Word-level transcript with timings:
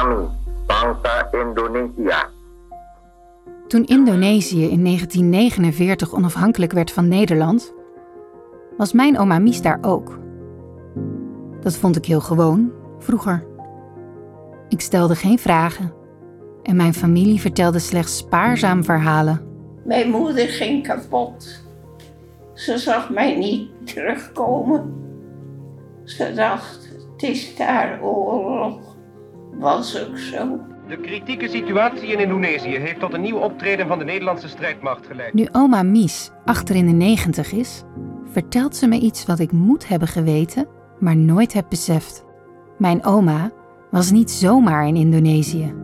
kami, 0.00 0.28
bangsa 0.66 1.28
Indonesia. 1.32 2.28
Toen 3.68 3.84
Indonesië 3.86 4.68
in 4.68 4.84
1949 4.84 6.14
onafhankelijk 6.14 6.72
werd 6.72 6.92
van 6.92 7.08
Nederland, 7.08 7.74
was 8.76 8.92
mijn 8.92 9.18
oma 9.18 9.38
Mies 9.38 9.62
daar 9.62 9.78
ook. 9.80 10.18
Dat 11.60 11.76
vond 11.76 11.96
ik 11.96 12.04
heel 12.04 12.20
gewoon, 12.20 12.72
vroeger. 12.98 13.46
Ik 14.68 14.80
stelde 14.80 15.14
geen 15.14 15.38
vragen 15.38 15.92
en 16.62 16.76
mijn 16.76 16.94
familie 16.94 17.40
vertelde 17.40 17.78
slechts 17.78 18.16
spaarzaam 18.16 18.84
verhalen. 18.84 19.40
Mijn 19.84 20.10
moeder 20.10 20.48
ging 20.48 20.86
kapot. 20.86 21.64
Ze 22.54 22.78
zag 22.78 23.10
mij 23.10 23.36
niet 23.36 23.70
terugkomen. 23.84 24.94
Ze 26.04 26.32
dacht, 26.34 26.88
het 27.12 27.22
is 27.22 27.56
daar 27.56 28.02
oorlog. 28.02 28.90
Was 29.58 30.06
ook 30.06 30.18
zo. 30.18 30.60
De 30.88 30.96
kritieke 30.96 31.48
situatie 31.48 32.08
in 32.08 32.18
Indonesië 32.18 32.76
heeft 32.76 33.00
tot 33.00 33.12
een 33.12 33.20
nieuw 33.20 33.36
optreden 33.36 33.86
van 33.86 33.98
de 33.98 34.04
Nederlandse 34.04 34.48
strijdmacht 34.48 35.06
geleid. 35.06 35.34
Nu 35.34 35.48
oma 35.52 35.82
Mies 35.82 36.30
achter 36.44 36.74
in 36.76 36.86
de 36.86 36.92
negentig 36.92 37.52
is, 37.52 37.82
vertelt 38.32 38.76
ze 38.76 38.86
me 38.86 38.98
iets 38.98 39.26
wat 39.26 39.38
ik 39.38 39.52
moet 39.52 39.88
hebben 39.88 40.08
geweten, 40.08 40.68
maar 40.98 41.16
nooit 41.16 41.52
heb 41.52 41.66
beseft. 41.68 42.24
Mijn 42.78 43.04
oma 43.04 43.50
was 43.90 44.10
niet 44.10 44.30
zomaar 44.30 44.86
in 44.86 44.96
Indonesië. 44.96 45.74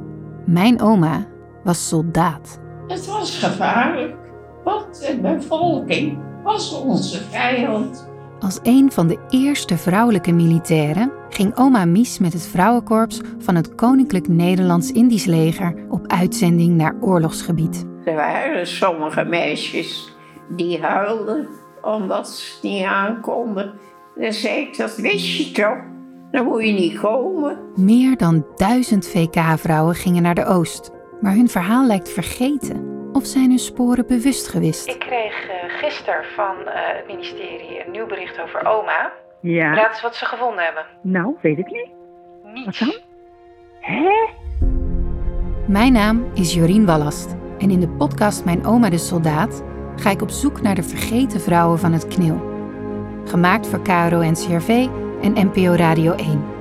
Mijn 0.46 0.80
oma 0.80 1.26
was 1.64 1.88
soldaat. 1.88 2.60
Het 2.86 3.06
was 3.06 3.38
gevaarlijk, 3.38 4.16
want 4.64 5.00
de 5.00 5.18
bevolking 5.22 6.18
was 6.42 6.80
onze 6.82 7.24
vijand. 7.24 8.08
Als 8.40 8.58
een 8.62 8.92
van 8.92 9.06
de 9.06 9.18
eerste 9.28 9.76
vrouwelijke 9.76 10.32
militairen 10.32 11.12
ging 11.36 11.56
oma 11.56 11.84
Mies 11.84 12.18
met 12.18 12.32
het 12.32 12.46
vrouwenkorps 12.46 13.20
van 13.38 13.54
het 13.54 13.74
Koninklijk 13.74 14.28
Nederlands-Indisch 14.28 15.24
leger 15.24 15.74
op 15.88 16.06
uitzending 16.06 16.76
naar 16.76 16.94
oorlogsgebied. 17.00 17.86
Er 18.04 18.14
waren 18.14 18.66
sommige 18.66 19.24
meisjes 19.24 20.16
die 20.48 20.82
huilden 20.82 21.48
omdat 21.82 22.28
ze 22.28 22.52
het 22.52 22.62
niet 22.62 22.84
aankonden. 22.84 23.72
Dan 24.14 24.32
zei 24.32 24.60
ik, 24.60 24.76
dat 24.76 24.96
wist 24.96 25.36
je 25.36 25.50
toch? 25.52 25.78
Dan 26.30 26.44
moet 26.44 26.64
je 26.64 26.72
niet 26.72 27.00
komen. 27.00 27.58
Meer 27.74 28.16
dan 28.16 28.46
duizend 28.54 29.08
VK-vrouwen 29.08 29.94
gingen 29.94 30.22
naar 30.22 30.34
de 30.34 30.46
Oost, 30.46 30.90
maar 31.20 31.32
hun 31.32 31.48
verhaal 31.48 31.86
lijkt 31.86 32.08
vergeten. 32.08 33.10
Of 33.12 33.26
zijn 33.26 33.48
hun 33.48 33.58
sporen 33.58 34.06
bewust 34.06 34.48
gewist? 34.48 34.88
Ik 34.88 34.98
kreeg 34.98 35.44
uh, 35.44 35.78
gisteren 35.78 36.24
van 36.34 36.54
uh, 36.64 36.72
het 36.74 37.06
ministerie 37.06 37.84
een 37.84 37.90
nieuw 37.90 38.06
bericht 38.06 38.40
over 38.40 38.66
oma. 38.66 39.12
Ja. 39.40 39.74
Raad 39.74 39.88
eens 39.88 40.02
wat 40.02 40.16
ze 40.16 40.24
gevonden 40.24 40.64
hebben. 40.64 40.86
Nou, 41.02 41.36
weet 41.42 41.58
ik 41.58 41.70
niet. 41.70 41.90
Niets. 42.44 42.78
Wat 42.80 42.88
dan? 42.88 43.00
Hè? 43.80 44.28
Mijn 45.66 45.92
naam 45.92 46.30
is 46.34 46.54
Jorien 46.54 46.86
Wallast 46.86 47.36
en 47.58 47.70
in 47.70 47.80
de 47.80 47.88
podcast 47.88 48.44
Mijn 48.44 48.66
Oma 48.66 48.90
de 48.90 48.98
Soldaat 48.98 49.62
ga 49.96 50.10
ik 50.10 50.22
op 50.22 50.30
zoek 50.30 50.62
naar 50.62 50.74
de 50.74 50.82
vergeten 50.82 51.40
vrouwen 51.40 51.78
van 51.78 51.92
het 51.92 52.06
KNIL. 52.08 52.40
Gemaakt 53.24 53.66
voor 53.66 53.82
KRO 53.82 54.22
NCRV 54.22 54.86
en 55.22 55.32
NPO 55.46 55.72
Radio 55.72 56.12
1. 56.12 56.55